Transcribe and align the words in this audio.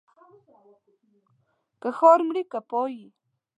که 1.81 1.89
ښار 1.97 2.19
مرې 2.27 2.43
که 2.51 2.59
پايي. 2.69 3.05